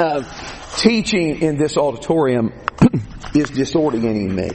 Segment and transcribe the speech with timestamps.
[0.00, 0.22] uh,
[0.78, 2.52] teaching in this auditorium
[3.34, 4.50] is disorienting me.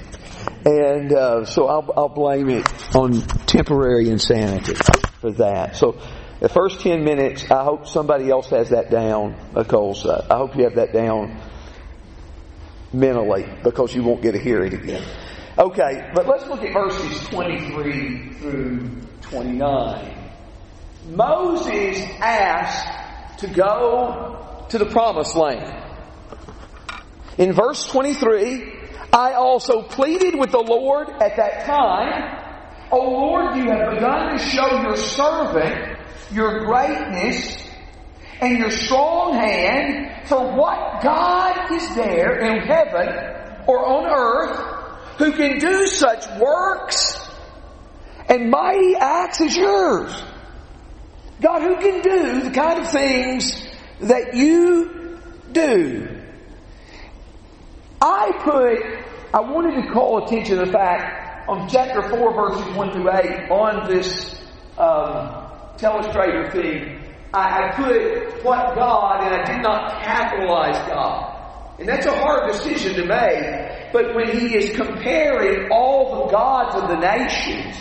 [0.65, 4.73] And uh, so I'll, I'll blame it on temporary insanity
[5.21, 5.75] for that.
[5.75, 5.99] So
[6.39, 10.55] the first 10 minutes, I hope somebody else has that down because uh, I hope
[10.55, 11.39] you have that down
[12.91, 15.03] mentally because you won't get to hear it again.
[15.57, 18.89] Okay, but let's look at verses 23 through
[19.21, 20.31] 29.
[21.09, 25.83] Moses asked to go to the promised land.
[27.37, 28.73] In verse 23,
[29.11, 32.45] I also pleaded with the Lord at that time,
[32.91, 35.99] O Lord, you have begun to show your servant
[36.31, 37.57] your greatness
[38.41, 45.31] and your strong hand, for what God is there in heaven or on earth who
[45.31, 47.17] can do such works
[48.27, 50.23] and mighty acts as yours?
[51.41, 53.67] God, who can do the kind of things
[54.01, 55.19] that you
[55.51, 56.07] do?
[58.01, 58.79] I put,
[59.33, 63.49] I wanted to call attention to the fact on chapter 4 verses 1 through 8
[63.51, 64.35] on this
[64.77, 65.45] um,
[65.77, 67.01] telestrator thing,
[67.33, 71.31] I, I put what God and I did not capitalize God.
[71.79, 73.91] And that's a hard decision to make.
[73.91, 77.75] But when he is comparing all the gods of the nations,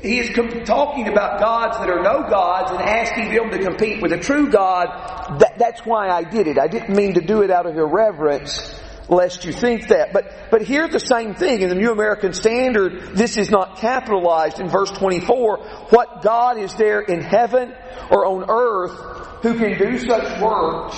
[0.00, 4.00] he is com- talking about gods that are no gods and asking them to compete
[4.00, 5.40] with a true God.
[5.40, 6.58] That, that's why I did it.
[6.58, 8.74] I didn't mean to do it out of irreverence
[9.08, 10.12] lest you think that.
[10.12, 11.62] But, but here the same thing.
[11.62, 15.58] In the New American Standard, this is not capitalized in verse 24.
[15.90, 17.74] What God is there in heaven
[18.10, 20.96] or on earth who can do such works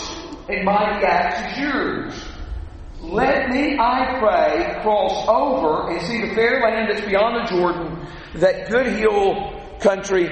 [0.48, 2.29] and mighty acts as yours?
[3.10, 8.06] Let me, I pray, cross over and see the fair land that's beyond the Jordan,
[8.34, 10.28] that good hill country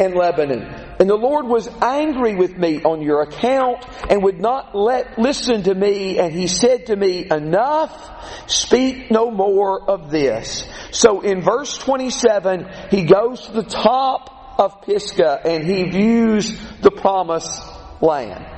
[0.00, 0.62] and Lebanon.
[0.98, 5.64] And the Lord was angry with me on your account and would not let listen
[5.64, 6.18] to me.
[6.18, 10.66] And he said to me, enough, speak no more of this.
[10.92, 16.90] So in verse 27, he goes to the top of Pisgah and he views the
[16.90, 17.62] promised
[18.00, 18.55] land.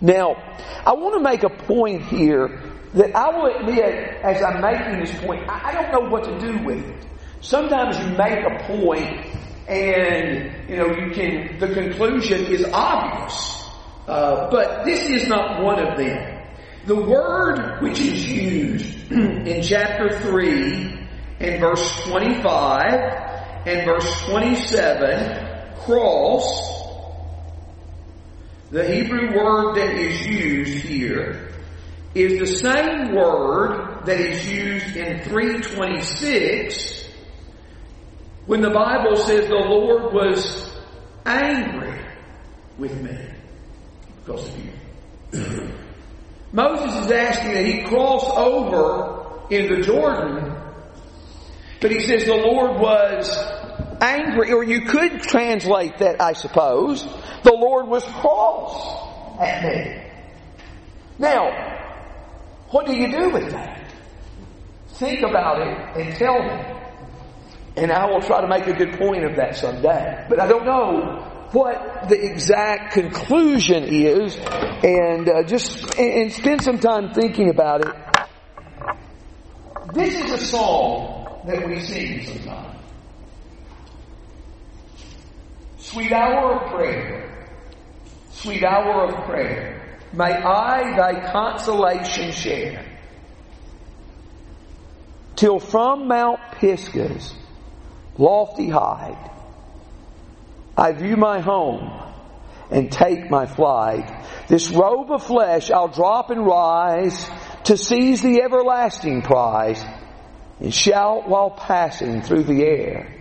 [0.00, 0.36] Now,
[0.84, 2.60] I want to make a point here
[2.94, 3.82] that I will admit
[4.22, 7.06] as I'm making this point, I don't know what to do with it.
[7.40, 9.34] Sometimes you make a point
[9.66, 13.64] and you know you can the conclusion is obvious
[14.06, 16.42] uh, but this is not one of them
[16.84, 21.08] the word which is used in chapter 3
[21.40, 26.83] and verse 25 and verse 27 cross
[28.74, 31.48] the hebrew word that is used here
[32.12, 37.08] is the same word that is used in 326
[38.46, 40.76] when the Bible says the Lord was
[41.24, 42.04] angry
[42.76, 43.16] with me
[44.24, 45.72] because of you.
[46.52, 50.52] Moses is asking that he cross over into Jordan,
[51.80, 53.38] but he says the Lord was
[54.00, 57.04] angry, or you could translate that, I suppose.
[57.42, 60.02] The Lord was cross at me.
[61.18, 61.50] Now,
[62.70, 63.92] what do you do with that?
[64.94, 66.74] Think about it and tell me.
[67.76, 70.26] And I will try to make a good point of that someday.
[70.28, 76.78] But I don't know what the exact conclusion is and uh, just and spend some
[76.78, 77.94] time thinking about it.
[79.92, 82.73] This is a song that we sing sometimes.
[85.84, 87.46] Sweet hour of prayer.
[88.30, 89.98] Sweet hour of prayer.
[90.14, 92.86] May I thy consolation share.
[95.36, 97.34] Till from Mount Pisgah's
[98.16, 99.30] lofty height.
[100.74, 101.92] I view my home
[102.70, 104.10] and take my flight.
[104.48, 107.30] This robe of flesh I'll drop and rise
[107.64, 109.84] to seize the everlasting prize
[110.60, 113.14] and shout while passing through the air.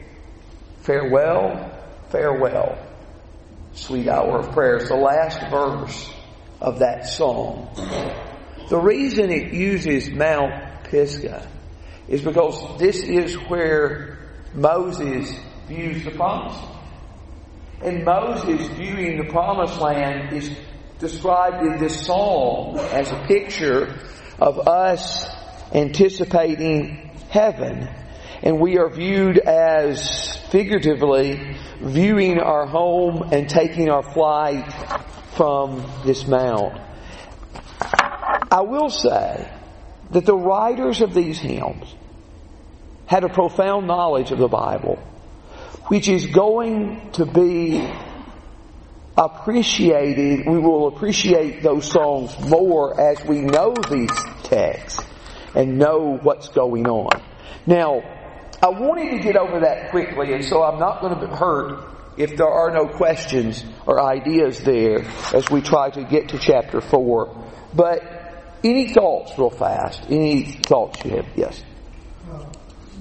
[0.80, 1.72] Farewell,
[2.13, 2.78] farewell,
[3.74, 4.78] sweet hour of prayer.
[4.78, 6.13] It's the last verse
[6.62, 7.68] of that song.
[8.69, 11.45] The reason it uses Mount Pisgah
[12.07, 14.19] is because this is where
[14.54, 15.36] Moses
[15.68, 16.80] views the promised land.
[17.81, 20.51] And Moses viewing the promised land is
[21.00, 24.00] described in this psalm as a picture
[24.39, 25.27] of us
[25.74, 27.89] anticipating heaven.
[28.44, 34.69] And we are viewed as figuratively viewing our home and taking our flight
[35.36, 36.78] from this mount.
[38.51, 39.50] I will say
[40.12, 41.95] that the writers of these hymns
[43.06, 44.95] had a profound knowledge of the Bible,
[45.88, 47.90] which is going to be
[49.18, 54.12] appreciated, we will appreciate those songs more as we know these
[54.44, 55.01] texts
[55.56, 57.22] and know what's going on.
[57.66, 58.04] Now,
[58.63, 61.83] I wanted to get over that quickly, and so I'm not going to be hurt
[62.15, 66.80] if there are no questions or ideas there as we try to get to chapter
[66.80, 67.45] 4.
[67.75, 68.01] But
[68.63, 70.04] any thoughts real fast?
[70.10, 71.27] Any thoughts you have?
[71.36, 71.62] Yes.
[72.25, 72.50] Well,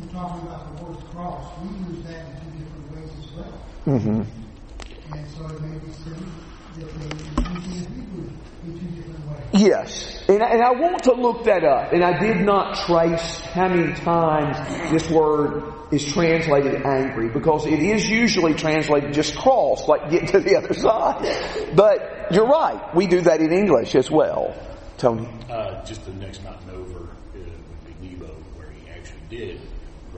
[0.00, 1.56] you're talking about the word cross.
[1.62, 3.54] We use that in two different ways as well.
[3.86, 5.14] Mm-hmm.
[5.14, 8.30] And so it may be that they use it in Hebrew
[8.64, 9.38] in two different ways.
[9.52, 13.68] Yes, and, and I want to look that up, and I did not trace how
[13.68, 14.56] many times
[14.90, 15.62] this word
[15.92, 20.72] is translated angry, because it is usually translated just cross, like get to the other
[20.72, 21.76] side.
[21.76, 24.54] But you're right, we do that in English as well.
[24.96, 25.28] Tony?
[25.50, 28.26] Uh, just the next mountain over uh, would be Nebo,
[28.56, 29.60] where he actually did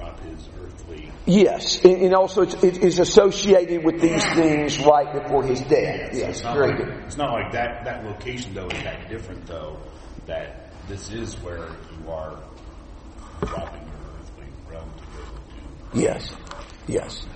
[0.04, 1.10] drop his earthly.
[1.26, 6.12] Yes, and, and also it's, it is associated with these things right before his death.
[6.12, 6.88] So Yes, it's not very like, good.
[7.04, 7.84] It's not like that.
[7.84, 9.78] That location though is that different though.
[10.26, 12.38] That this is where you are
[13.44, 15.24] dropping your earthly realm to go
[15.92, 16.00] to.
[16.00, 16.34] Yes,
[16.86, 17.26] yes,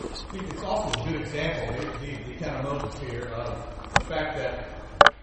[0.00, 0.24] yes.
[0.34, 4.38] It's also a good example, the, the, the kind of Moses here, of the fact
[4.38, 5.14] that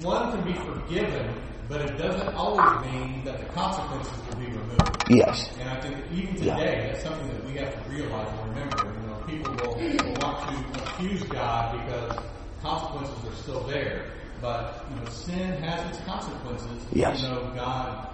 [0.00, 1.34] one can be forgiven,
[1.72, 5.04] but it doesn't always mean that the consequences will be removed.
[5.08, 5.50] Yes.
[5.58, 6.56] And I think even Yeah.
[6.56, 8.76] today, that's something that we have to realize and remember.
[9.00, 12.18] You know, people will, will want to accuse God because
[12.62, 14.04] consequences are still there.
[14.42, 17.22] But, you know, sin has its consequences, Yes.
[17.22, 18.08] even though God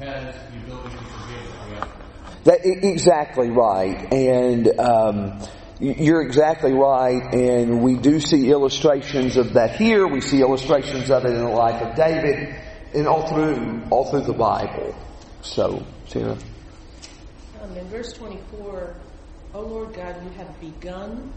[0.00, 1.54] has the ability to forgive.
[1.70, 1.84] Yeah.
[2.44, 5.40] That exactly right, and um,
[5.78, 7.32] you're exactly right.
[7.32, 10.06] And we do see illustrations of that here.
[10.06, 12.54] We see illustrations of it in the life of David,
[12.94, 14.94] and all through all through the Bible.
[15.42, 16.38] So, Sarah.
[17.62, 18.94] Um, in verse 24,
[19.54, 21.32] O Lord God, you have begun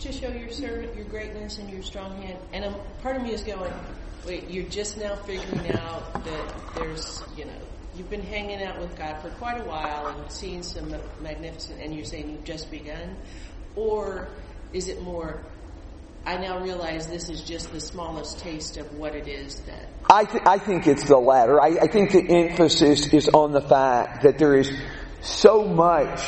[0.00, 2.38] to show your servant your greatness and your strong hand.
[2.52, 3.72] And um, part of me is going,
[4.26, 7.52] wait, you're just now figuring out that there's, you know,
[7.94, 11.94] you've been hanging out with God for quite a while and seeing some magnificent, and
[11.94, 13.16] you're saying you've just begun?
[13.76, 14.28] Or
[14.72, 15.40] is it more,
[16.24, 20.24] I now realize this is just the smallest taste of what it is that I,
[20.24, 21.60] th- I think it's the latter.
[21.60, 24.70] I, I think the emphasis is on the fact that there is
[25.22, 26.20] so much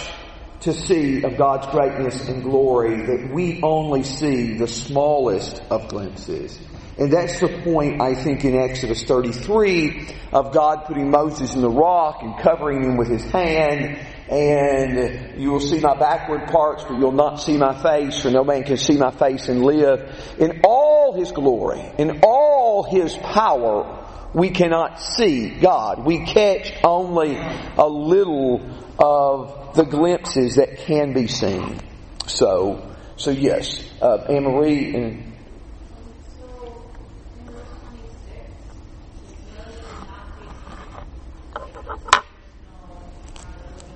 [0.60, 6.58] to see of God's greatness and glory that we only see the smallest of glimpses.
[6.98, 11.70] And that's the point, I think, in Exodus 33 of God putting Moses in the
[11.70, 13.98] rock and covering him with his hand.
[14.28, 18.44] And you will see my backward parts, but you'll not see my face, for no
[18.44, 20.36] man can see my face and live.
[20.38, 24.02] In all his glory, in all his power,
[24.34, 26.04] we cannot see God.
[26.04, 27.36] We catch only
[27.76, 28.60] a little
[28.98, 31.80] of the glimpses that can be seen.
[32.26, 35.32] So, so yes, uh, Anne Marie and
[36.38, 36.84] So,
[37.38, 38.16] in verse 26,
[39.56, 39.84] Moses
[42.04, 42.24] not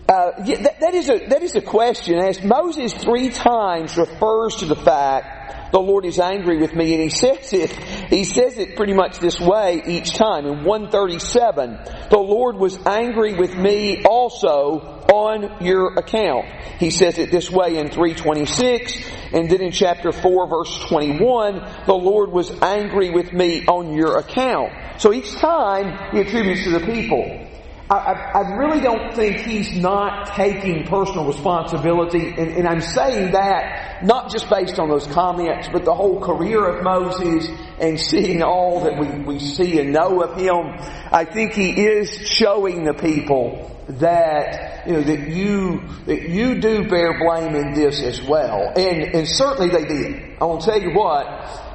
[0.08, 2.18] Uh, yeah, that, that is a that is a question.
[2.18, 7.02] As Moses three times refers to the fact the Lord is angry with me, and
[7.02, 7.70] he says it
[8.08, 10.46] he says it pretty much this way each time.
[10.46, 11.78] In one thirty seven,
[12.10, 16.46] the Lord was angry with me also on your account.
[16.78, 18.96] He says it this way in three twenty six,
[19.32, 21.54] and then in chapter four, verse twenty one,
[21.86, 24.72] the Lord was angry with me on your account.
[24.98, 27.48] So each time he attributes to the people.
[27.88, 34.02] I, I, really don't think he's not taking personal responsibility, and, and I'm saying that
[34.02, 38.80] not just based on those comments, but the whole career of Moses and seeing all
[38.80, 40.74] that we, we see and know of him.
[41.12, 46.88] I think he is showing the people that you know that you that you do
[46.88, 50.38] bear blame in this as well, and and certainly they did.
[50.40, 51.24] I will tell you what,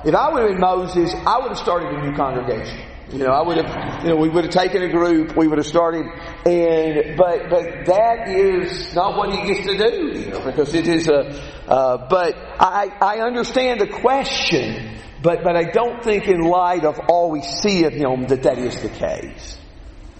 [0.06, 2.91] if I been Moses, I would have started a new congregation.
[3.12, 5.58] You know, I would have, you know, we would have taken a group, we would
[5.58, 6.06] have started,
[6.46, 10.88] and, but, but that is not what he gets to do, you know, because it
[10.88, 11.28] is a,
[11.68, 17.00] uh, but I, I understand the question, but, but I don't think in light of
[17.10, 19.58] all we see of him that that is the case.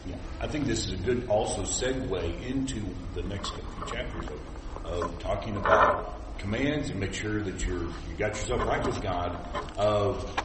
[0.06, 0.16] Yeah.
[0.42, 2.84] I think this is a good also segue into
[3.16, 8.18] the next few chapters of, of talking about commands and make sure that you're you
[8.18, 9.38] got yourself right with God.
[9.78, 10.36] Of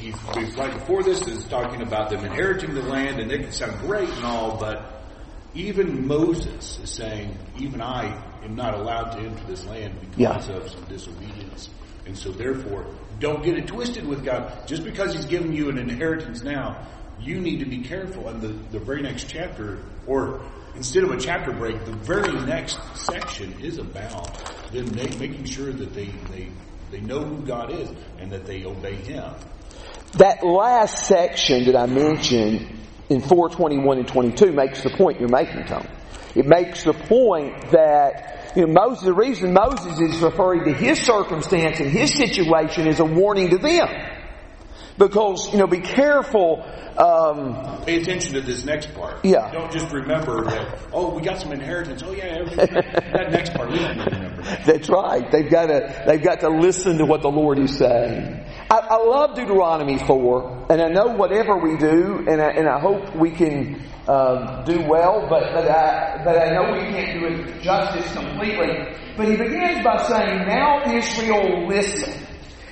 [0.00, 3.78] he's right before this is talking about them inheriting the land, and they can sound
[3.80, 5.02] great and all, but
[5.54, 10.54] even Moses is saying, even I am not allowed to enter this land because Yeah.
[10.56, 11.70] of some disobedience.
[12.06, 12.86] And so therefore,
[13.18, 14.66] don't get it twisted with God.
[14.66, 16.86] Just because He's given you an inheritance now,
[17.20, 18.28] you need to be careful.
[18.28, 20.40] And the, the very next chapter, or
[20.76, 24.30] instead of a chapter break, the very next section is about
[24.72, 26.48] them making sure that they, they
[26.90, 29.34] they know who God is and that they obey Him.
[30.14, 32.66] That last section that I mentioned
[33.08, 35.86] in 421 and 22 makes the point you're making, Tom.
[36.34, 41.00] It makes the point that you know, Moses, the reason Moses is referring to his
[41.00, 43.88] circumstance and his situation is a warning to them.
[44.96, 46.64] Because, you know, be careful
[46.98, 49.24] um, Pay attention to this next part.
[49.24, 49.52] Yeah.
[49.52, 52.02] Don't just remember that, oh, we got some inheritance.
[52.04, 54.64] Oh, yeah, that next part, we don't remember that.
[54.66, 55.30] That's right.
[55.30, 58.44] They've got to they've got to listen to what the Lord is saying.
[58.70, 62.78] I, I love Deuteronomy four, and I know whatever we do, and I, and I
[62.78, 65.26] hope we can um, do well.
[65.28, 68.94] But but I but I know we can't do it justice completely.
[69.16, 72.12] But he begins by saying, "Now Israel, listen."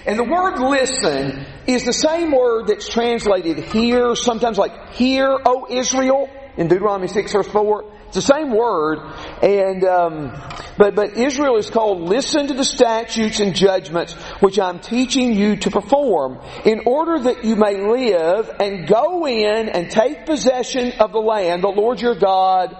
[0.05, 5.67] And the word listen is the same word that's translated here, sometimes like hear, O
[5.69, 7.85] Israel, in Deuteronomy 6 verse 4.
[8.07, 9.01] It's the same word,
[9.43, 10.43] and um,
[10.79, 15.57] but but Israel is called listen to the statutes and judgments which I'm teaching you
[15.57, 21.13] to perform, in order that you may live and go in and take possession of
[21.13, 22.77] the land the Lord your God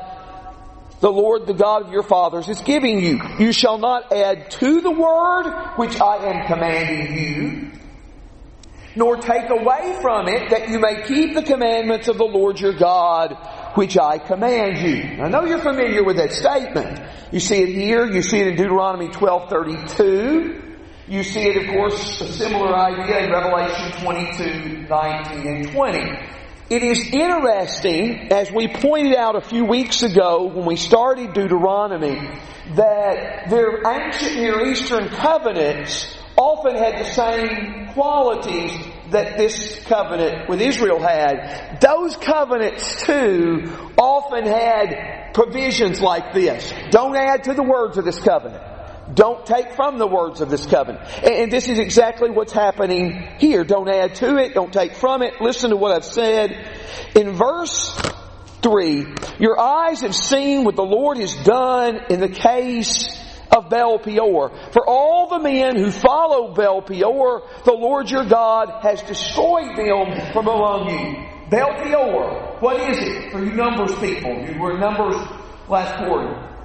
[1.00, 3.21] the Lord, the God of your fathers, is giving you.
[3.38, 7.73] You shall not add to the word which I am commanding you,
[8.95, 12.73] nor take away from it that you may keep the commandments of the Lord your
[12.73, 13.37] God
[13.76, 15.23] which I command you.
[15.23, 17.00] I know you're familiar with that statement.
[17.30, 20.62] You see it here, you see it in Deuteronomy 12:32.
[21.09, 25.99] You see it, of course, a similar idea in Revelation 22, 19, and 20.
[26.68, 32.28] It is interesting, as we pointed out a few weeks ago when we started Deuteronomy,
[32.75, 38.73] that their ancient Near Eastern covenants often had the same qualities
[39.10, 41.78] that this covenant with Israel had.
[41.80, 43.64] Those covenants too
[43.98, 46.72] often had provisions like this.
[46.90, 48.62] Don't add to the words of this covenant.
[49.14, 51.06] Don't take from the words of this covenant.
[51.22, 53.62] And this is exactly what's happening here.
[53.62, 54.54] Don't add to it.
[54.54, 55.40] Don't take from it.
[55.40, 56.50] Listen to what I've said.
[57.14, 57.96] In verse
[58.62, 59.06] 3,
[59.38, 63.08] your eyes have seen what the Lord has done in the case
[63.54, 64.50] of Baal Peor.
[64.72, 70.32] For all the men who follow Baal Peor, the Lord your God has destroyed them
[70.32, 71.26] from among you.
[71.50, 74.32] Baal Peor, what is it for you Numbers people?
[74.48, 75.16] You were Numbers
[75.68, 76.55] last quarter.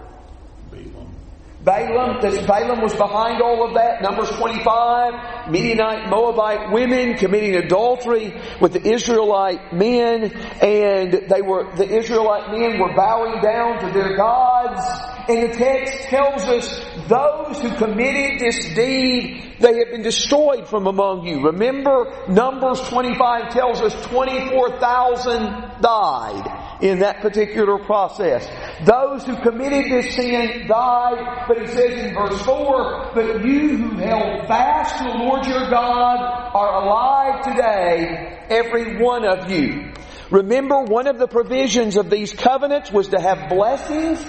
[1.64, 2.22] Balaam.
[2.22, 4.02] Balaam, was behind all of that.
[4.02, 11.88] Numbers 25, Midianite, Moabite women committing adultery with the Israelite men, and they were, the
[11.88, 14.82] Israelite men were bowing down to their gods.
[15.30, 20.88] And the text tells us those who committed this deed, they have been destroyed from
[20.88, 21.46] among you.
[21.46, 28.48] Remember, Numbers 25 tells us 24,000 died in that particular process.
[28.86, 33.98] Those who committed this sin died, but it says in verse 4, but you who
[33.98, 36.18] held fast to the Lord your God
[36.54, 39.92] are alive today, every one of you.
[40.30, 44.24] Remember, one of the provisions of these covenants was to have blessings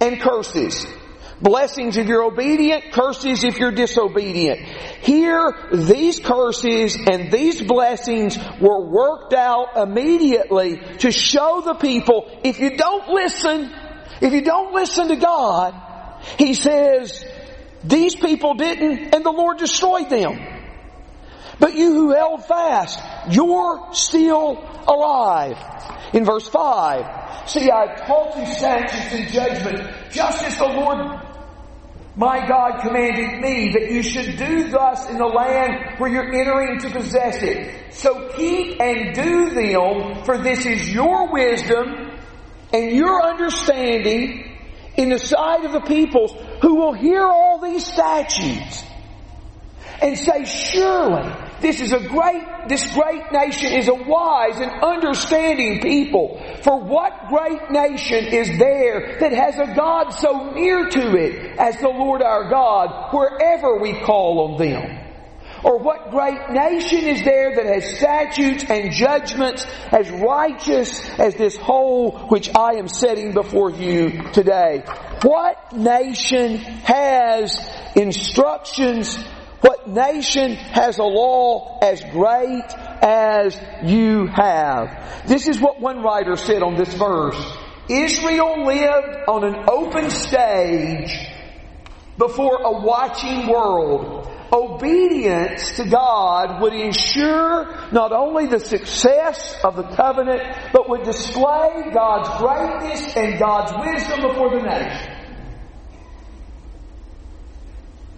[0.00, 0.86] and curses.
[1.42, 4.60] Blessings if you're obedient, curses if you're disobedient.
[5.02, 12.58] Here, these curses and these blessings were worked out immediately to show the people, if
[12.58, 13.70] you don't listen,
[14.22, 15.83] if you don't listen to God,
[16.38, 17.24] He says,
[17.82, 20.38] these people didn't and the Lord destroyed them.
[21.60, 23.00] But you who held fast,
[23.30, 25.58] you're still alive.
[26.12, 31.20] In verse 5, see, I've taught you statutes and judgment, just as the Lord
[32.16, 36.78] my God commanded me that you should do thus in the land where you're entering
[36.80, 37.92] to possess it.
[37.92, 42.12] So keep and do them, for this is your wisdom
[42.72, 44.53] and your understanding
[44.96, 46.32] in the sight of the peoples
[46.62, 48.84] who will hear all these statutes
[50.00, 55.80] and say, surely this is a great, this great nation is a wise and understanding
[55.80, 56.40] people.
[56.62, 61.78] For what great nation is there that has a God so near to it as
[61.78, 65.03] the Lord our God wherever we call on them?
[65.64, 71.56] Or what great nation is there that has statutes and judgments as righteous as this
[71.56, 74.84] whole which I am setting before you today?
[75.22, 77.58] What nation has
[77.96, 79.18] instructions
[79.64, 85.26] what nation has a law as great as you have?
[85.26, 87.56] This is what one writer said on this verse.
[87.88, 91.16] Israel lived on an open stage
[92.18, 94.28] before a watching world.
[94.54, 100.42] Obedience to God would ensure not only the success of the covenant,
[100.72, 105.10] but would display God's greatness and God's wisdom before the nation.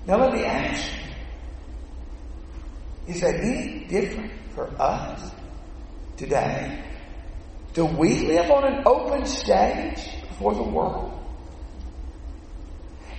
[0.07, 0.91] Now let me ask
[3.07, 5.31] you, Is that any different for us
[6.19, 6.85] today?
[7.73, 11.13] Do we live on an open stage before the world?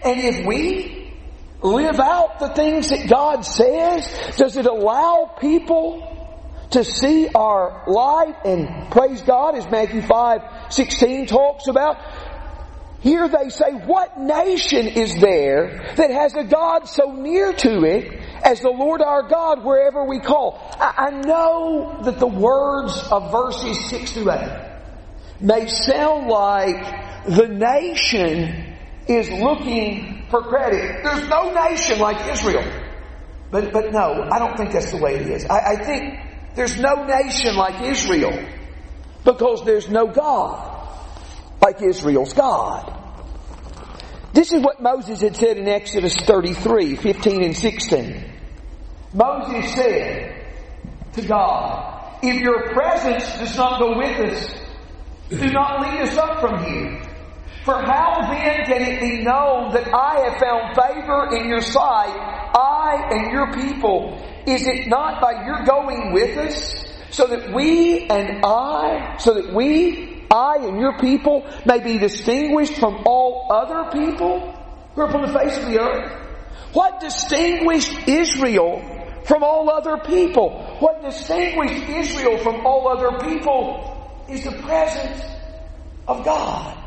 [0.04, 1.07] And if we
[1.62, 6.14] live out the things that God says, does it allow people
[6.72, 11.98] to see our light and praise God as Matthew 5, 16 talks about?
[13.02, 18.20] Here they say, what nation is there that has a God so near to it
[18.44, 20.60] as the Lord our God wherever we call?
[20.80, 24.80] I, I know that the words of verses 6 through 8
[25.40, 28.67] may sound like the nation
[29.08, 31.04] is looking for credit.
[31.04, 32.64] There's no nation like Israel.
[33.50, 35.46] But, but no, I don't think that's the way it is.
[35.46, 36.20] I, I think
[36.56, 38.46] there's no nation like Israel
[39.24, 40.74] because there's no God
[41.62, 42.94] like Israel's God.
[44.34, 48.32] This is what Moses had said in Exodus 33, 15 and 16.
[49.14, 50.46] Moses said
[51.14, 54.54] to God, If your presence does not go with us,
[55.30, 57.07] do not lead us up from here.
[57.68, 62.16] For how then can it be known that I have found favor in your sight,
[62.56, 64.24] I and your people?
[64.48, 69.54] Is it not by your going with us, so that we and I, so that
[69.54, 74.50] we, I and your people may be distinguished from all other people
[74.96, 76.10] who are upon the face of the earth?
[76.72, 78.80] What distinguished Israel
[79.26, 80.78] from all other people?
[80.80, 85.22] What distinguished Israel from all other people is the presence
[86.08, 86.86] of God.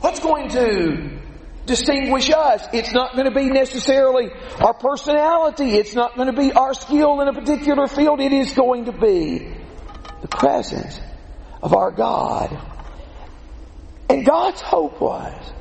[0.00, 1.18] What's going to
[1.66, 2.66] distinguish us?
[2.72, 5.72] It's not going to be necessarily our personality.
[5.72, 8.20] It's not going to be our skill in a particular field.
[8.20, 9.54] It is going to be
[10.20, 11.00] the presence
[11.62, 12.56] of our God.
[14.08, 15.52] And God's hope was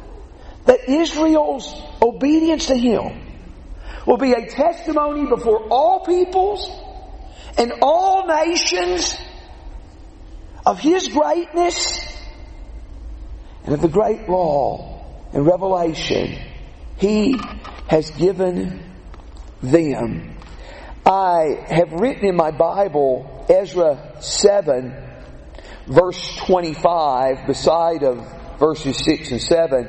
[0.66, 3.22] that Israel's obedience to Him
[4.06, 6.70] will be a testimony before all peoples
[7.58, 9.18] and all nations
[10.66, 12.17] of His greatness
[13.68, 16.40] and of the great law and revelation
[16.98, 17.38] He
[17.88, 18.82] has given
[19.62, 20.36] them.
[21.06, 24.96] I have written in my Bible Ezra 7
[25.86, 28.26] verse 25 beside of
[28.58, 29.86] verses 6 and 7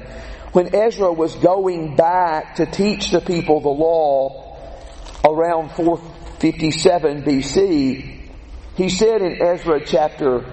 [0.52, 4.56] when Ezra was going back to teach the people the law
[5.24, 8.30] around 457 BC
[8.76, 10.44] he said in Ezra chapter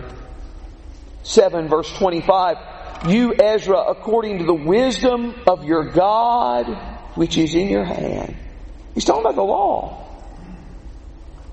[1.22, 2.75] 7 verse 25
[3.10, 6.65] you, Ezra, according to the wisdom of your God,
[7.15, 8.36] which is in your hand.
[8.94, 10.08] He's talking about the law.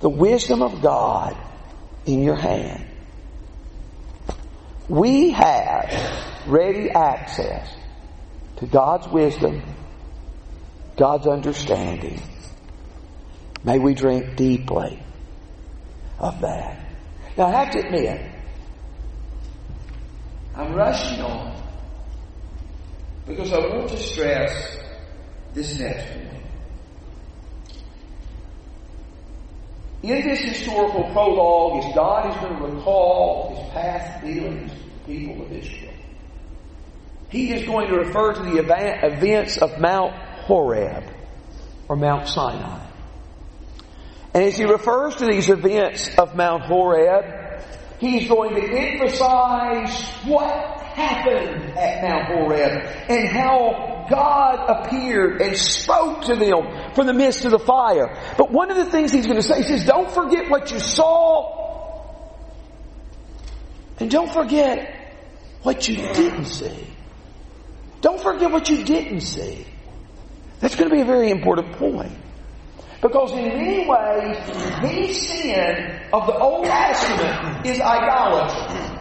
[0.00, 1.36] The wisdom of God
[2.06, 2.86] in your hand.
[4.88, 7.72] We have ready access
[8.56, 9.62] to God's wisdom,
[10.96, 12.20] God's understanding.
[13.64, 15.00] May we drink deeply
[16.18, 16.80] of that.
[17.36, 18.31] Now I have to admit,
[20.54, 21.62] I'm rushing on
[23.26, 24.78] because I want to stress
[25.54, 26.28] this next point.
[30.02, 35.18] In this historical prologue, is God is going to recall his past dealings with the
[35.18, 35.94] people of Israel.
[37.30, 41.04] He is going to refer to the events of Mount Horeb
[41.88, 42.84] or Mount Sinai.
[44.34, 47.41] And as he refers to these events of Mount Horeb,
[48.02, 56.24] he's going to emphasize what happened at Mount Horeb and how God appeared and spoke
[56.24, 58.18] to them from the midst of the fire.
[58.36, 60.80] But one of the things he's going to say, he says, don't forget what you
[60.80, 61.62] saw
[63.98, 65.14] and don't forget
[65.62, 66.88] what you didn't see.
[68.00, 69.64] Don't forget what you didn't see.
[70.58, 72.12] That's going to be a very important point.
[73.02, 74.36] Because in many ways,
[74.80, 79.00] the sin of the Old Testament is idolatry.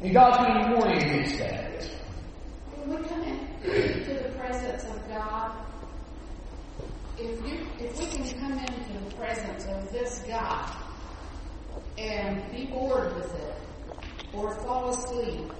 [0.00, 1.84] And God's going to be warning against that.
[2.76, 5.52] When we come into the presence of God,
[7.18, 10.74] if you if we can come into the presence of this God
[11.98, 13.54] and be bored with it
[14.32, 15.52] or fall asleep,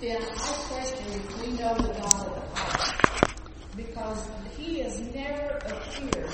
[0.00, 3.35] then I question if we know the God of the heart.
[3.76, 6.30] Because he has never appeared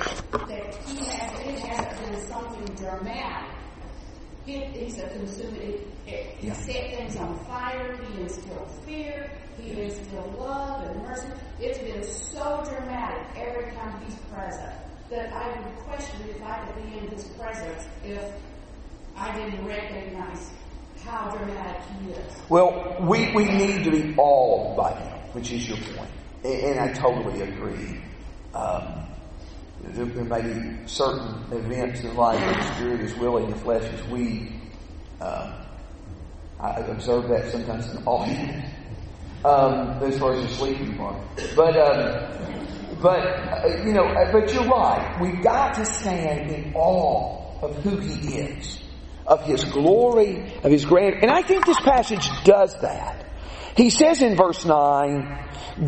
[0.49, 3.51] that he has it has been something dramatic.
[4.47, 5.79] He, he's a consuming.
[6.07, 6.53] He Yeah.
[6.55, 7.97] set things on fire.
[7.97, 9.31] He instilled fear.
[9.61, 11.29] He instilled love and mercy.
[11.61, 14.73] It's been so dramatic every time he's present
[15.11, 18.25] that I would question if I could be in his presence if
[19.17, 20.51] I didn't recognize
[21.05, 22.35] how dramatic he is.
[22.49, 26.09] Well, we, we need to be awed by him, which is your point.
[26.45, 28.01] And, I totally agree.
[28.55, 29.07] Um,
[29.83, 33.83] There, there may be certain events in life where the spirit is willing, the flesh
[33.93, 34.53] is weak.
[35.21, 35.53] Uh,
[36.61, 38.65] I observe that sometimes in audience,
[39.45, 41.17] um, as far as the sleeping part.
[41.57, 42.67] But, um,
[43.03, 45.19] but uh, you know, uh, but you're right.
[45.21, 48.81] We've got to stand in awe of who He is,
[49.27, 51.23] of His glory, of His grand.
[51.23, 53.22] And I think this passage does that.
[53.77, 55.39] He says in verse 9,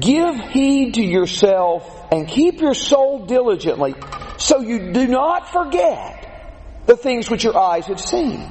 [0.01, 3.95] Give heed to yourself and keep your soul diligently
[4.39, 8.51] so you do not forget the things which your eyes have seen.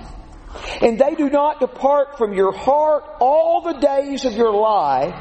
[0.81, 5.15] And they do not depart from your heart all the days of your life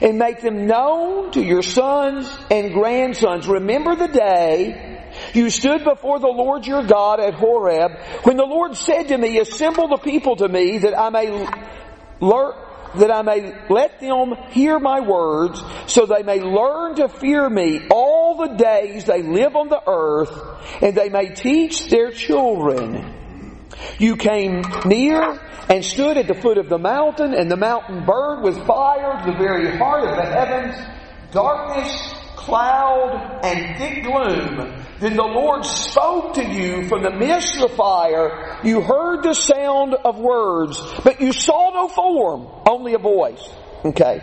[0.00, 3.46] and make them known to your sons and grandsons.
[3.46, 5.02] Remember the day
[5.32, 9.38] you stood before the Lord your God at Horeb when the Lord said to me,
[9.38, 11.46] assemble the people to me that I may
[12.20, 12.54] learn,
[12.96, 17.88] that I may let them hear my words, so they may learn to fear me
[17.90, 20.30] all the days they live on the earth,
[20.82, 23.12] and they may teach their children.
[23.98, 28.42] You came near and stood at the foot of the mountain, and the mountain burned
[28.42, 30.76] with fire to the very heart of the heavens.
[31.32, 34.84] Darkness, cloud, and thick gloom.
[35.00, 38.60] Then the Lord spoke to you from the midst of the fire.
[38.62, 43.42] You heard the sound of words, but you saw no form, only a voice.
[43.84, 44.20] Okay.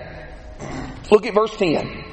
[1.12, 2.04] Look at verse 10.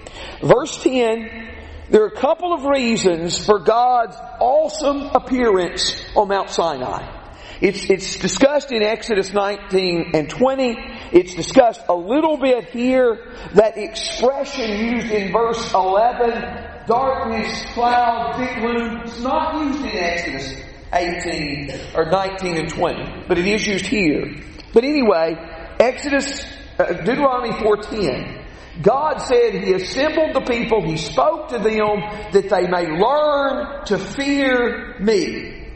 [0.42, 1.49] Verse 10,
[1.90, 7.17] there are a couple of reasons for God's awesome appearance on Mount Sinai.
[7.61, 10.77] It's, it's discussed in Exodus 19 and 20.
[11.12, 13.33] It's discussed a little bit here.
[13.55, 20.55] That expression used in verse 11, darkness, cloud, thick gloom, it's not used in Exodus
[20.92, 24.37] 18 or 19 and 20, but it is used here.
[24.73, 25.35] But anyway,
[25.81, 26.44] Exodus,
[26.79, 28.44] uh, Deuteronomy 4.10,
[28.83, 32.01] God said He assembled the people, He spoke to them
[32.33, 35.67] that they may learn to fear me.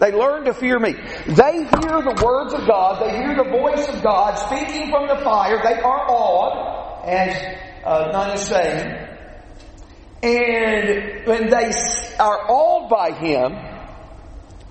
[0.00, 0.92] They learn to fear me.
[1.26, 3.04] They hear the words of God.
[3.04, 5.60] They hear the voice of God speaking from the fire.
[5.62, 7.36] They are awed, as
[7.84, 9.08] uh, Nana is saying.
[10.22, 11.70] And when they
[12.18, 13.56] are awed by Him,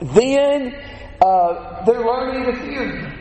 [0.01, 0.75] then
[1.21, 3.18] uh, they're learning to fear Him.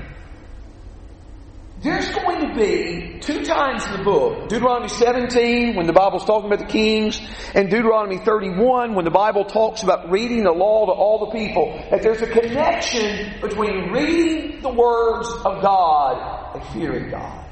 [1.81, 6.51] There's going to be two times in the book, Deuteronomy 17 when the Bible's talking
[6.51, 7.21] about the kings,
[7.55, 11.81] and Deuteronomy 31 when the Bible talks about reading the law to all the people,
[11.91, 17.47] that there's a connection between reading the words of God and fearing God.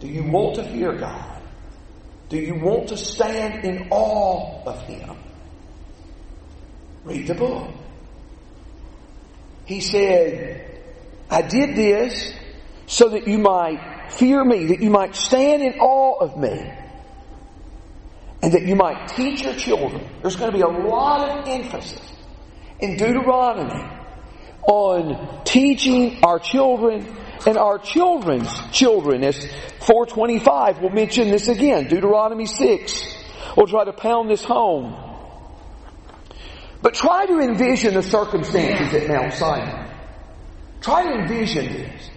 [0.00, 1.42] Do you want to fear God?
[2.28, 5.16] Do you want to stand in awe of Him?
[7.04, 7.70] Read the book.
[9.64, 10.80] He said,
[11.30, 12.32] I did this
[12.88, 16.72] so that you might fear me, that you might stand in awe of me,
[18.42, 20.08] and that you might teach your children.
[20.22, 22.00] There's going to be a lot of emphasis
[22.80, 23.84] in Deuteronomy
[24.66, 27.14] on teaching our children
[27.46, 29.22] and our children's children.
[29.22, 29.36] As
[29.80, 33.16] 425 will mention this again, Deuteronomy 6.
[33.54, 34.96] We'll try to pound this home.
[36.80, 39.92] But try to envision the circumstances at Mount Sinai.
[40.80, 42.10] Try to envision this.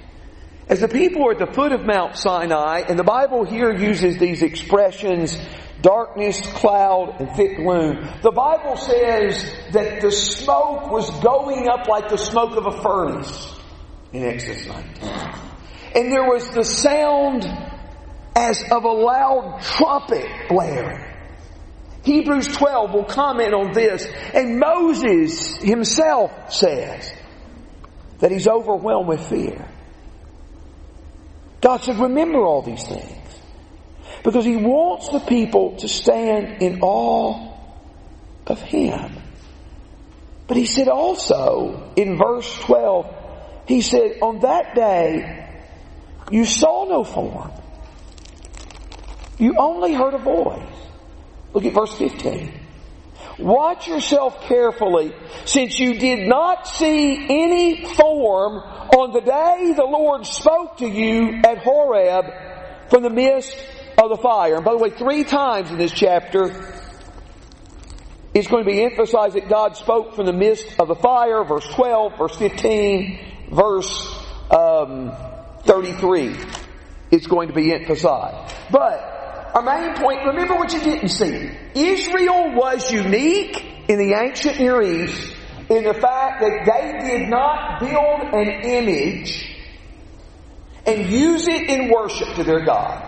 [0.72, 4.18] As the people are at the foot of Mount Sinai, and the Bible here uses
[4.18, 5.38] these expressions,
[5.82, 12.08] darkness, cloud, and thick gloom, the Bible says that the smoke was going up like
[12.08, 13.54] the smoke of a furnace
[14.14, 15.10] in Exodus 19.
[15.94, 17.46] And there was the sound
[18.34, 21.06] as of a loud trumpet blaring.
[22.06, 27.12] Hebrews 12 will comment on this, and Moses himself says
[28.20, 29.68] that he's overwhelmed with fear.
[31.62, 33.40] God said, remember all these things.
[34.24, 37.56] Because He wants the people to stand in awe
[38.48, 39.16] of Him.
[40.48, 45.48] But He said also in verse 12, He said, on that day,
[46.32, 47.52] you saw no form.
[49.38, 50.62] You only heard a voice.
[51.54, 52.61] Look at verse 15.
[53.40, 55.14] Watch yourself carefully,
[55.46, 61.42] since you did not see any form on the day the Lord spoke to you
[61.44, 62.26] at Horeb
[62.90, 63.56] from the midst
[63.98, 64.56] of the fire.
[64.56, 66.50] And by the way, three times in this chapter,
[68.34, 71.68] it's going to be emphasized that God spoke from the midst of the fire, verse
[71.68, 73.20] 12, verse 15,
[73.52, 74.16] verse
[74.50, 75.12] um,
[75.64, 76.36] 33.
[77.12, 78.56] It's going to be emphasized.
[78.72, 79.21] But
[79.54, 81.52] our main point, remember what you didn't see.
[81.76, 85.36] Israel was unique in the ancient Near East
[85.70, 89.48] in the fact that they did not build an image
[90.86, 93.08] and use it in worship to their God.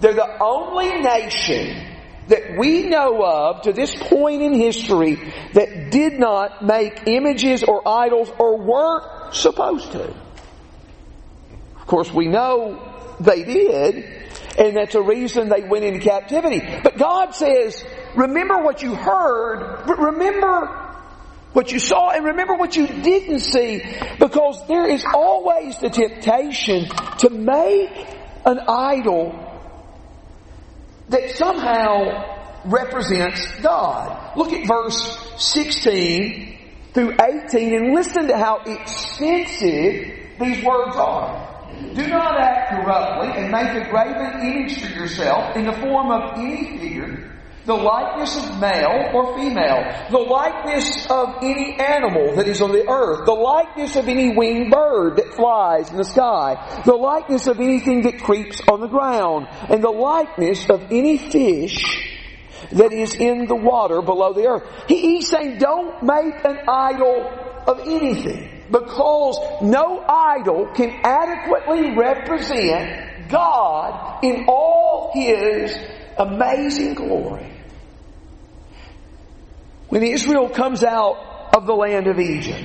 [0.00, 1.88] They're the only nation
[2.28, 7.86] that we know of to this point in history that did not make images or
[7.86, 10.04] idols or weren't supposed to.
[10.04, 14.21] Of course, we know they did,
[14.58, 16.60] and that's a reason they went into captivity.
[16.82, 17.84] But God says,
[18.14, 20.82] remember what you heard, but remember
[21.52, 23.82] what you saw and remember what you didn't see
[24.18, 26.86] because there is always the temptation
[27.18, 27.90] to make
[28.46, 29.38] an idol
[31.08, 34.36] that somehow represents God.
[34.36, 36.58] Look at verse 16
[36.94, 41.51] through 18 and listen to how extensive these words are.
[41.94, 46.38] Do not act corruptly and make a graven image for yourself in the form of
[46.38, 47.32] any figure
[47.64, 52.88] the likeness of male or female, the likeness of any animal that is on the
[52.88, 57.60] earth, the likeness of any winged bird that flies in the sky, the likeness of
[57.60, 61.84] anything that creeps on the ground, and the likeness of any fish
[62.72, 64.64] that is in the water below the earth.
[64.88, 67.28] He, he's saying don't make an idol
[67.68, 75.76] of anything because no idol can adequately represent God in all His
[76.18, 77.52] amazing glory.
[79.88, 82.64] When Israel comes out of the land of Egypt,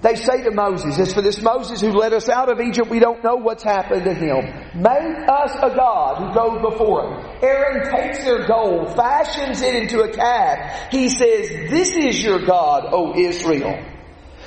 [0.00, 2.98] they say to Moses, as for this Moses who led us out of Egypt, we
[2.98, 4.46] don't know what's happened to him.
[4.74, 7.38] Make us a God who goes before him.
[7.40, 10.90] Aaron takes their gold, fashions it into a calf.
[10.90, 13.78] He says, this is your God, O Israel.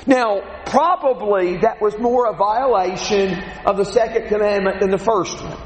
[0.06, 0.42] Now,
[0.76, 3.34] probably that was more a violation
[3.66, 5.58] of the second commandment than the first one.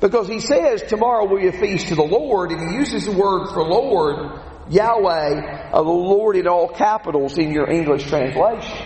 [0.00, 3.50] Because he says, tomorrow will a feast to the Lord, and he uses the word
[3.54, 8.76] for Lord Yahweh, uh, the Lord in all capitals in your English translation.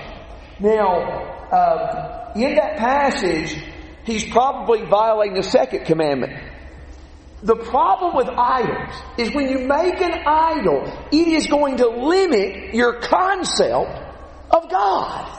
[0.61, 1.01] Now,
[1.51, 3.57] uh, in that passage,
[4.05, 6.35] he's probably violating the second commandment.
[7.43, 12.75] The problem with idols is when you make an idol, it is going to limit
[12.75, 14.10] your concept
[14.51, 15.37] of God.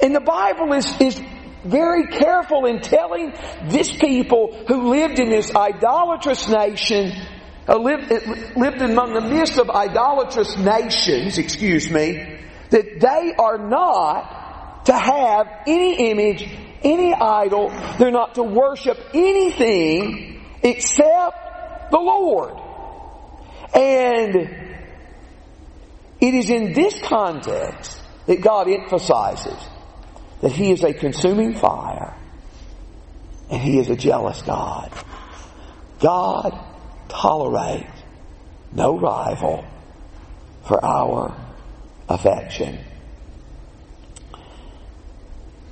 [0.00, 1.22] And the Bible is, is
[1.64, 3.34] very careful in telling
[3.68, 7.12] this people who lived in this idolatrous nation
[7.68, 8.10] uh, lived,
[8.56, 12.38] lived among the midst of idolatrous nations, excuse me,
[12.70, 16.48] that they are not to have any image,
[16.82, 17.68] any idol.
[17.98, 22.54] They're not to worship anything except the Lord.
[23.74, 24.34] And
[26.20, 29.58] it is in this context that God emphasizes
[30.40, 32.14] that He is a consuming fire
[33.50, 34.92] and He is a jealous God.
[36.00, 36.58] God
[37.08, 37.86] tolerate
[38.72, 39.64] no rival
[40.66, 41.36] for our
[42.08, 42.78] affection.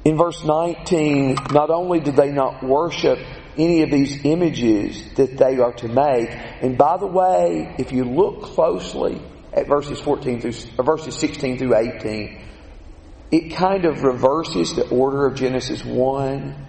[0.04, 3.18] In verse 19, not only did they not worship
[3.58, 6.30] any of these images that they are to make,
[6.62, 9.20] and by the way, if you look closely
[9.52, 12.40] at verses 14 through, uh, verses 16 through 18,
[13.30, 16.68] it kind of reverses the order of Genesis 1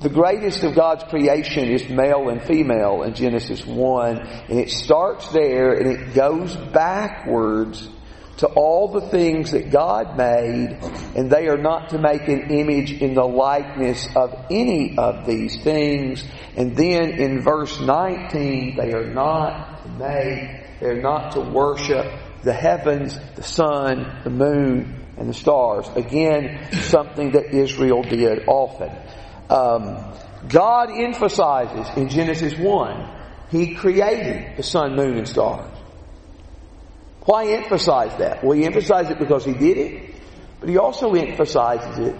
[0.00, 4.18] the greatest of God's creation is male and female in Genesis 1,
[4.48, 7.88] and it starts there and it goes backwards
[8.36, 10.78] to all the things that God made,
[11.16, 15.60] and they are not to make an image in the likeness of any of these
[15.64, 16.22] things.
[16.56, 22.06] And then in verse 19, they are not to make, they're not to worship
[22.42, 25.88] the heavens, the sun, the moon, and the stars.
[25.96, 28.90] Again, something that Israel did often.
[29.50, 30.14] Um,
[30.48, 33.16] God emphasizes in Genesis 1,
[33.50, 35.70] He created the sun, moon, and stars.
[37.22, 38.44] Why emphasize that?
[38.44, 40.14] Well, He emphasized it because He did it,
[40.60, 42.16] but He also emphasizes it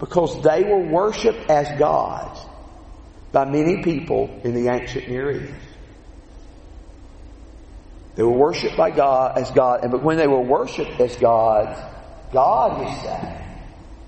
[0.00, 2.40] because they were worshipped as gods
[3.32, 5.63] by many people in the ancient Near East.
[8.16, 11.78] They were worshipped by God as God, and but when they were worshipped as gods,
[12.32, 13.38] God was saying,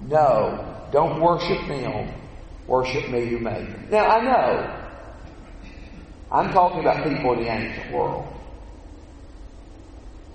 [0.08, 2.12] no, don't worship them.
[2.66, 3.88] Worship me who made them.
[3.90, 4.82] Now, I know.
[6.32, 8.26] I'm talking about people in the ancient world.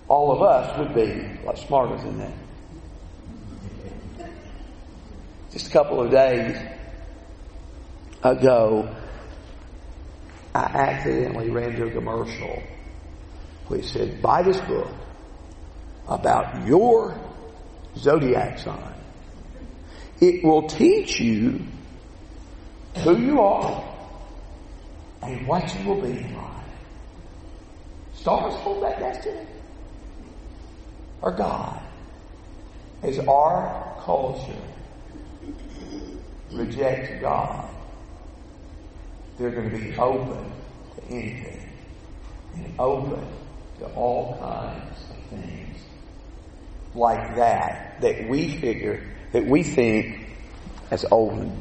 [0.07, 2.31] All of us would be a lot smarter than that.
[5.51, 6.57] Just a couple of days
[8.23, 8.93] ago,
[10.55, 12.63] I accidentally ran to a commercial
[13.71, 14.89] which said, buy this book
[16.07, 17.17] about your
[17.95, 18.93] zodiac sign.
[20.19, 21.61] It will teach you
[22.97, 23.81] who you are
[25.23, 26.65] and what you will be in life.
[28.13, 29.47] Stars hold that destiny.
[31.21, 31.81] Or God.
[33.03, 34.61] As our culture
[36.51, 37.69] rejects God,
[39.37, 40.51] they're going to be open
[40.95, 41.69] to anything
[42.55, 43.25] and open
[43.81, 45.77] to all kinds of things
[46.93, 50.27] like that that we figure, that we think
[50.91, 51.59] as olden.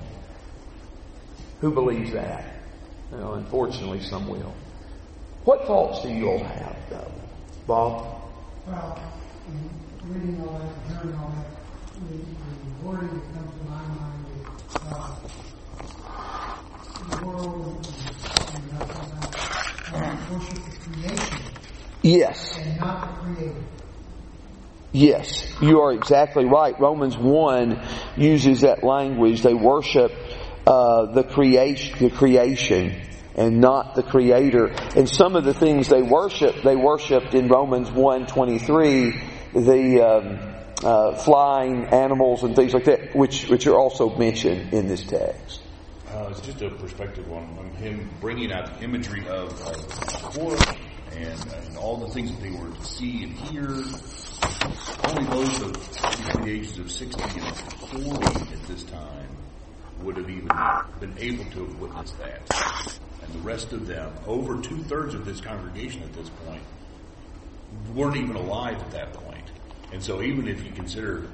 [1.61, 2.45] Who believes that?
[3.11, 4.53] Well, unfortunately, some will.
[5.45, 7.13] What thoughts do you all have, though?
[7.67, 8.23] Bob?
[8.67, 9.03] Well,
[10.05, 11.47] reading all that, and hearing all that,
[12.07, 15.17] the, the wording that comes to my mind is uh,
[17.09, 17.89] the world
[18.53, 18.85] and, and uh,
[19.95, 21.51] uh, worship the creation
[22.03, 22.59] Yes.
[24.93, 26.79] Yes, you are exactly right.
[26.81, 27.81] Romans 1
[28.17, 29.43] uses that language.
[29.43, 30.13] They worship
[30.67, 33.01] uh, the creation, the creation,
[33.37, 34.67] and not the creator.
[34.97, 41.15] And some of the things they worship, they worshipped in Romans 1.23, the um, uh,
[41.17, 45.61] flying animals and things like that, which which are also mentioned in this text.
[46.09, 50.77] Uh, it's just a perspective on, on him bringing out the imagery of, of Torah
[51.13, 53.69] and, and all the things that they were to see and hear.
[55.09, 59.29] Only those of between the ages of 60 and 40 at this time
[60.03, 60.51] would have even
[61.01, 62.99] been able to have witnessed that.
[63.23, 66.63] And the rest of them, over two thirds of this congregation at this point,
[67.95, 69.45] weren't even alive at that point.
[69.93, 71.29] And so even if you consider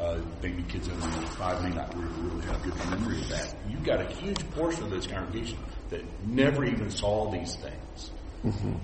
[0.00, 3.84] uh, maybe kids under five may not really, really have good memory of that, you've
[3.84, 5.58] got a huge portion of this congregation
[5.90, 7.76] that never even saw these things.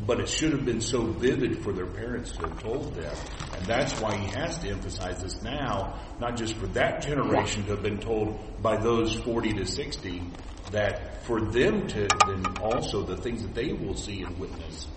[0.07, 3.16] But it should have been so vivid for their parents to have told them.
[3.57, 7.71] And that's why he has to emphasize this now, not just for that generation to
[7.71, 10.23] have been told by those 40 to 60,
[10.73, 14.88] that for them to then also the things that they will see and witness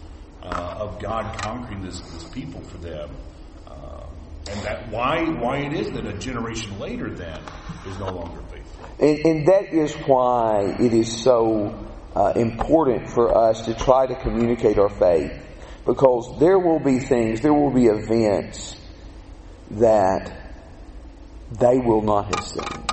[0.44, 3.10] uh, of God conquering this, this people for them.
[3.68, 4.06] Uh,
[4.50, 7.40] and that why why it is that a generation later then
[7.88, 8.86] is no longer faithful.
[9.00, 11.89] And, and that is why it is so
[12.20, 15.32] uh, important for us to try to communicate our faith.
[15.86, 18.76] Because there will be things, there will be events
[19.72, 20.30] that
[21.58, 22.86] they will not have seen.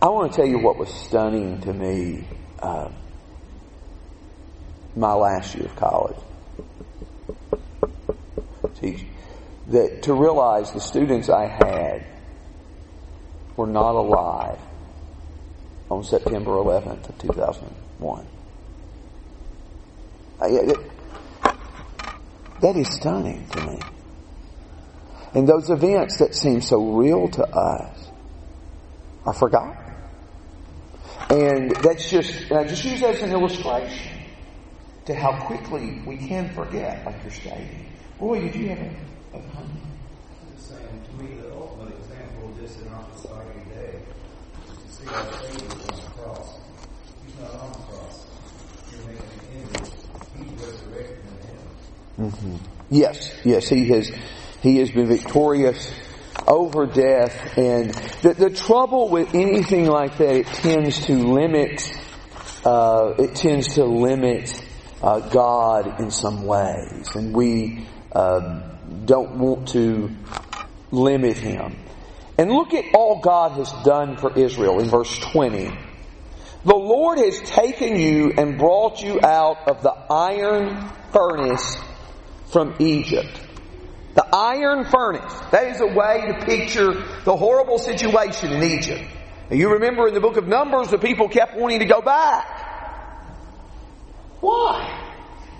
[0.00, 2.24] I want to tell you what was stunning to me
[2.60, 2.88] uh,
[4.94, 6.16] my last year of college.
[8.80, 9.08] See,
[9.68, 12.06] that to realize the students I had
[13.56, 14.58] were not alive
[15.92, 18.26] on September 11th of 2001.
[20.40, 20.90] I- it-
[22.60, 23.78] that is stunning to me.
[25.34, 28.10] And those events that seem so real to us
[29.26, 29.76] are forgotten.
[31.28, 34.18] And that's just, and I just use that as an illustration
[35.06, 37.86] to how quickly we can forget, like you're stating.
[38.20, 39.82] Roy, did you have a, a comment?
[40.54, 43.51] Just saying, to me, the ultimate example of this in our society
[45.08, 46.56] on the cross.
[47.24, 48.26] He's not on the cross.
[48.90, 51.18] He's resurrected
[52.18, 52.60] in heaven.
[52.90, 54.10] Yes, yes, he has,
[54.62, 55.92] he has been victorious
[56.46, 57.90] over death and
[58.22, 61.82] the, the trouble with anything like that, it tends to limit,
[62.64, 64.62] uh, it tends to limit
[65.02, 68.62] uh, God in some ways and we um,
[69.04, 70.10] don't want to
[70.90, 71.81] limit him.
[72.42, 75.70] And look at all God has done for Israel in verse 20.
[76.64, 81.78] The Lord has taken you and brought you out of the iron furnace
[82.46, 83.40] from Egypt.
[84.14, 85.32] The iron furnace.
[85.52, 89.04] That is a way to picture the horrible situation in Egypt.
[89.48, 92.44] You remember in the book of Numbers, the people kept wanting to go back.
[94.40, 95.14] Why?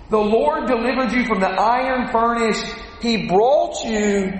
[0.09, 2.61] The Lord delivered you from the iron furnace.
[3.01, 4.33] He brought you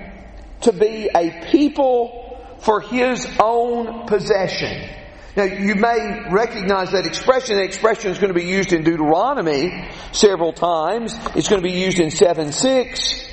[0.63, 2.23] to be a people
[2.63, 4.89] for His own possession.
[5.36, 7.56] Now, you may recognize that expression.
[7.56, 11.15] That expression is going to be used in Deuteronomy several times.
[11.36, 13.30] It's going to be used in 7 6.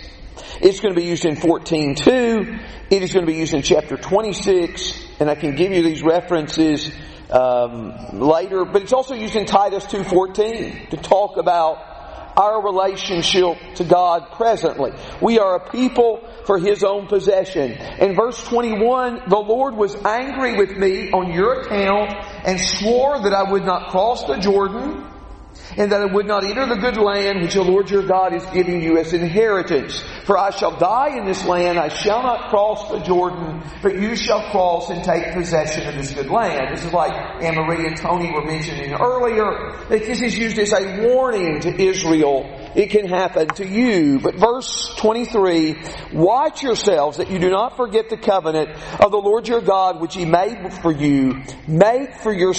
[0.63, 2.61] It's going to be used in 14.2.
[2.91, 4.99] It is going to be used in chapter 26.
[5.21, 6.91] And I can give you these references
[7.31, 8.65] um, later.
[8.65, 11.90] But it's also used in Titus 2.14 to talk about
[12.37, 14.93] our relationship to God presently.
[15.21, 17.73] We are a people for His own possession.
[17.73, 22.11] In verse 21, the Lord was angry with me on your account
[22.45, 25.10] and swore that I would not cross the Jordan
[25.77, 28.45] and that I would not enter the good land which the Lord your God is
[28.47, 30.03] giving you as inheritance.
[30.25, 34.17] For I shall die in this land, I shall not cross the Jordan, but you
[34.17, 36.77] shall cross and take possession of this good land.
[36.77, 37.13] This is like
[37.43, 42.45] Anne and Tony were mentioning earlier, that this is used as a warning to Israel.
[42.75, 44.21] It can happen to you.
[44.21, 45.77] But verse 23,
[46.13, 50.15] watch yourselves that you do not forget the covenant of the Lord your God which
[50.15, 51.43] he made for you.
[51.67, 52.55] Make for your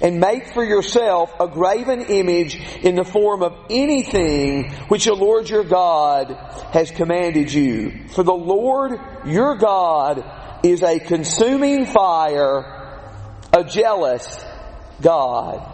[0.00, 5.48] and make for yourself a graven image in the form of anything which the Lord
[5.48, 6.32] your God
[6.72, 8.08] has commanded you.
[8.08, 10.24] For the Lord your God
[10.62, 12.64] is a consuming fire,
[13.52, 14.44] a jealous
[15.00, 15.72] God.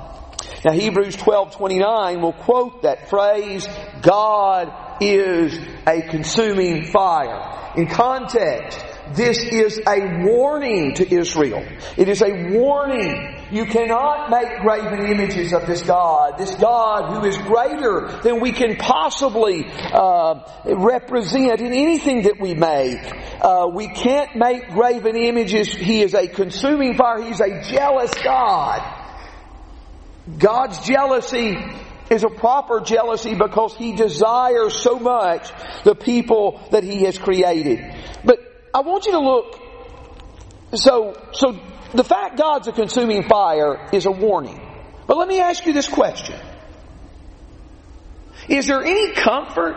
[0.64, 3.66] Now Hebrews 12:29 will quote that phrase,
[4.00, 7.72] God is a consuming fire.
[7.76, 8.78] In context,
[9.10, 11.66] this is a warning to Israel.
[11.96, 13.36] It is a warning.
[13.50, 18.52] You cannot make graven images of this God, this God who is greater than we
[18.52, 23.00] can possibly uh, represent in anything that we make.
[23.42, 25.68] Uh, we can't make graven images.
[25.68, 27.22] He is a consuming fire.
[27.22, 29.00] He's a jealous God.
[30.38, 31.58] God's jealousy
[32.10, 35.50] is a proper jealousy because He desires so much
[35.84, 37.80] the people that He has created.
[38.24, 39.60] But I want you to look,
[40.74, 41.58] so, so
[41.92, 44.60] the fact God's a consuming fire is a warning.
[45.06, 46.40] But let me ask you this question.
[48.48, 49.76] Is there any comfort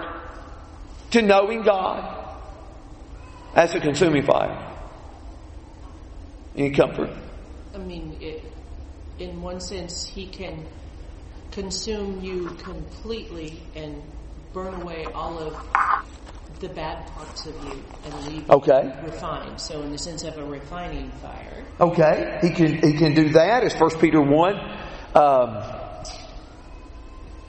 [1.11, 2.39] to knowing God
[3.53, 4.73] as a consuming fire?
[6.55, 7.09] Any comfort?
[7.73, 8.43] I mean, it,
[9.19, 10.65] in one sense, he can
[11.51, 14.01] consume you completely and
[14.53, 15.53] burn away all of
[16.68, 18.84] the bad parts of you and leave Okay.
[18.84, 19.59] you refined.
[19.61, 23.63] So, in the sense of a refining fire, Okay, he can he can do that.
[23.63, 24.55] As First Peter one,
[25.13, 25.61] um,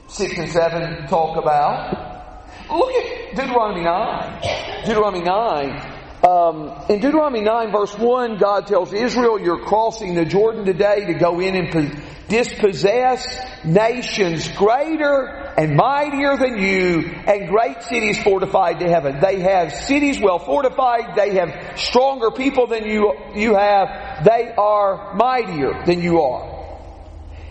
[0.09, 2.45] six and seven talk about.
[2.71, 4.43] Look at Deuteronomy nine.
[4.85, 5.93] Deuteronomy nine.
[6.27, 11.15] Um, in Deuteronomy 9 verse 1, God tells Israel, you're crossing the Jordan today to
[11.15, 13.25] go in and dispossess
[13.65, 19.21] nations greater and mightier than you and great cities fortified to heaven.
[19.21, 21.17] They have cities well fortified.
[21.17, 24.25] They have stronger people than you, you have.
[24.25, 26.57] They are mightier than you are.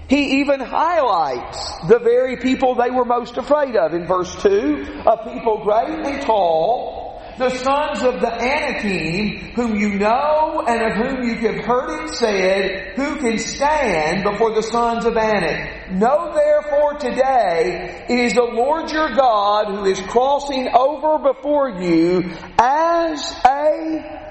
[0.08, 5.34] He even highlights the very people they were most afraid of in verse 2, a
[5.34, 7.05] people great and tall,
[7.38, 12.10] the sons of the Anakim, whom you know and of whom you have heard it
[12.16, 15.92] said, who can stand before the sons of Anak?
[15.92, 22.32] Know therefore today, it is the Lord your God who is crossing over before you
[22.58, 24.26] as a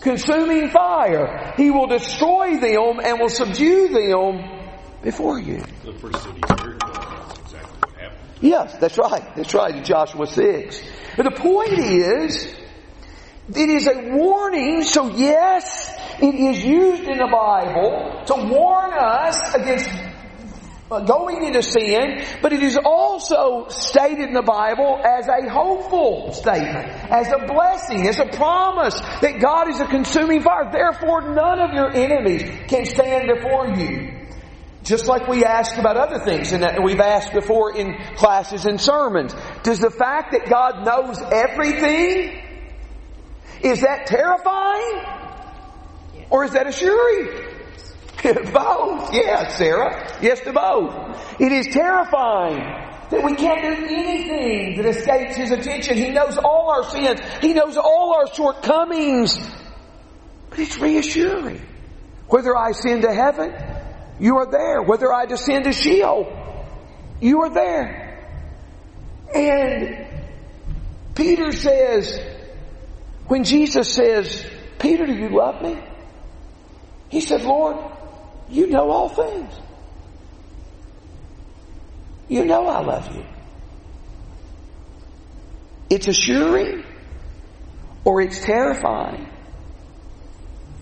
[0.00, 1.52] consuming fire.
[1.56, 4.60] He will destroy them and will subdue them
[5.02, 5.62] before you.
[5.84, 6.92] The first Jericho.
[6.92, 8.29] That's exactly what happened.
[8.40, 9.36] Yes, that's right.
[9.36, 10.82] That's right in Joshua 6.
[11.16, 12.54] But the point is,
[13.54, 19.54] it is a warning, so yes, it is used in the Bible to warn us
[19.54, 19.90] against
[20.90, 26.32] uh, going into sin, but it is also stated in the Bible as a hopeful
[26.32, 30.70] statement, as a blessing, as a promise that God is a consuming fire.
[30.72, 34.19] Therefore, none of your enemies can stand before you.
[34.82, 38.80] Just like we ask about other things and that we've asked before in classes and
[38.80, 39.34] sermons.
[39.62, 42.42] Does the fact that God knows everything,
[43.60, 45.04] is that terrifying?
[46.30, 47.50] Or is that assuring?
[48.52, 49.14] both.
[49.14, 50.18] Yeah, Sarah.
[50.22, 51.40] Yes to both.
[51.40, 52.58] It is terrifying
[53.10, 55.96] that we can't do anything that escapes His attention.
[55.96, 57.20] He knows all our sins.
[57.40, 59.38] He knows all our shortcomings.
[60.50, 61.66] But it's reassuring.
[62.28, 63.52] Whether I sin to heaven,
[64.20, 64.82] you are there.
[64.82, 66.30] Whether I descend to Sheol,
[67.20, 68.06] you are there.
[69.34, 70.06] And
[71.14, 72.20] Peter says,
[73.26, 74.46] when Jesus says,
[74.78, 75.78] Peter, do you love me?
[77.08, 77.76] He said, Lord,
[78.48, 79.52] you know all things.
[82.28, 83.24] You know I love you.
[85.88, 86.84] It's assuring
[88.04, 89.28] or it's terrifying,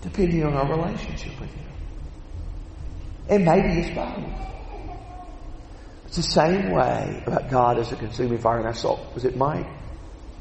[0.01, 1.68] depending on our relationship with Him.
[3.29, 4.39] And maybe it's both.
[6.07, 8.57] It's the same way about God as a consuming fire.
[8.57, 9.67] And I saw, was it Mike?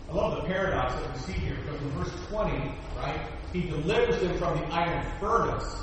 [0.09, 4.19] I love the paradox that we see here because in verse 20, right, he delivers
[4.21, 5.83] them from the iron furnace.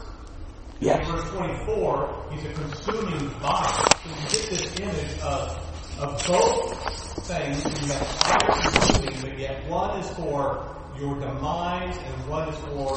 [0.80, 1.08] Yes.
[1.08, 3.88] In verse 24, he's a consuming fire.
[4.04, 7.64] So you get this image of, of both things.
[7.64, 12.70] You have fire consuming, but yet one is for your demise and one is for
[12.70, 12.96] your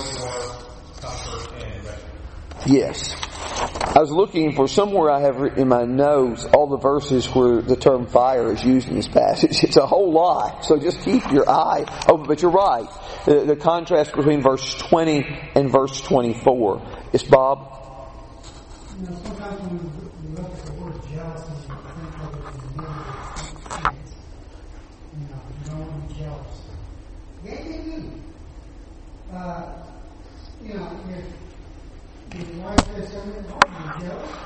[1.00, 2.17] comfort and refuge.
[2.66, 3.14] Yes.
[3.60, 7.76] I was looking for somewhere I have in my notes all the verses where the
[7.76, 9.62] term fire is used in this passage.
[9.68, 10.64] It's a whole lot.
[10.64, 12.26] So just keep your eye open.
[12.26, 12.88] But you're right.
[13.26, 16.82] The, the contrast between verse 20 and verse 24.
[17.12, 17.74] It's Bob?
[18.98, 19.18] You know.
[29.32, 29.72] Uh,
[30.64, 31.47] you know, if
[32.30, 34.36] the wife says something, oh, you jealous?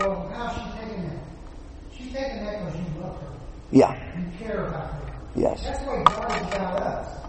[0.00, 1.18] Well, how's she taking that?
[1.92, 3.32] She's taking that because you love her.
[3.72, 4.18] Yeah.
[4.18, 5.12] You care about her.
[5.36, 5.62] Yes.
[5.64, 7.26] That's way God is about us.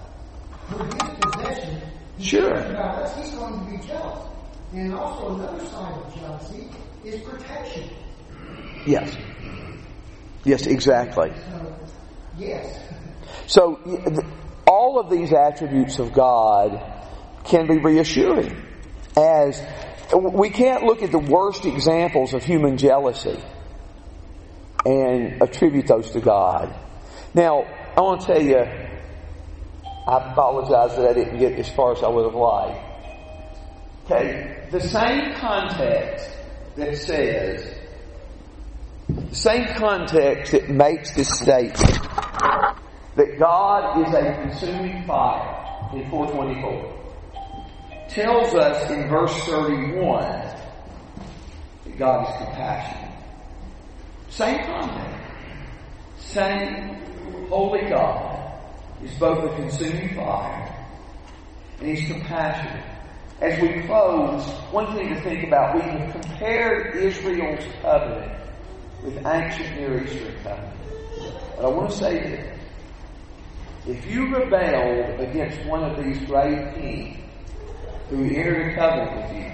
[0.71, 1.81] We're His possession.
[2.17, 2.49] He Sure.
[2.53, 3.15] cares about us.
[3.17, 4.27] He's going to be jealous.
[4.73, 6.67] And also another side of jealousy
[7.03, 7.89] is protection.
[8.85, 9.15] Yes.
[10.45, 11.31] Yes, exactly.
[11.49, 11.75] So,
[12.37, 12.79] yes.
[13.47, 13.79] So
[14.67, 16.81] all of these attributes of God
[17.43, 18.55] can be reassuring.
[19.15, 19.61] As
[20.13, 23.39] we can't look at the worst examples of human jealousy
[24.85, 26.73] and attribute those to God.
[27.33, 27.63] Now,
[27.95, 32.07] I want to tell you, I apologize that I didn't get as far as I
[32.07, 32.83] would have liked.
[34.05, 36.29] Okay, the same context
[36.75, 37.73] that says,
[39.07, 41.99] the same context that makes this statement
[43.15, 47.00] that God is a consuming fire in 424
[48.13, 53.11] tells us in verse 31 that God is compassionate.
[54.29, 55.17] Same context.
[56.17, 56.95] Same
[57.47, 58.59] holy God
[59.03, 60.87] is both a consuming fire
[61.79, 62.85] and He's compassionate.
[63.39, 68.39] As we close, one thing to think about, we have compared Israel's covenant
[69.03, 70.77] with ancient Near Eastern covenant.
[71.55, 72.59] But I want to say this.
[73.87, 77.17] If you rebelled against one of these great kings
[78.11, 79.51] who entered a covenant with you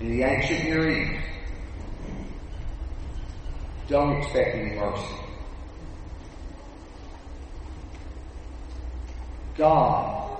[0.00, 1.26] in the ancient Near East,
[3.88, 5.14] don't expect any mercy.
[9.56, 10.38] God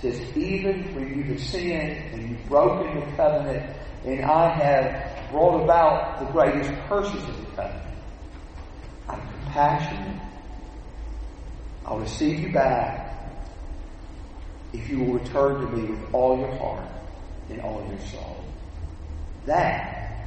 [0.00, 5.64] says, even when you have sinned and you've broken the covenant, and I have brought
[5.64, 7.96] about the greatest curses of the covenant,
[9.08, 10.22] I'm compassionate.
[11.84, 13.11] I'll receive you back
[14.72, 16.84] if you will return to me with all your heart
[17.50, 18.44] and all your soul.
[19.46, 20.26] That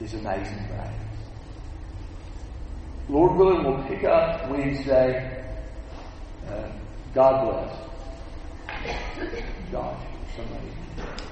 [0.00, 1.06] is amazing grace.
[3.08, 5.44] Lord willing, we'll pick up Wednesday.
[6.48, 6.68] Uh,
[7.14, 7.86] God bless.
[9.72, 9.96] God,
[10.36, 11.22] somebody.